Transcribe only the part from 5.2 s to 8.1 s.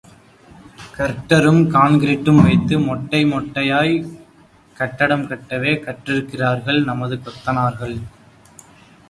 கட்டவே கற்றிருக்கிறார்கள் நமது கொத்தர்கள்.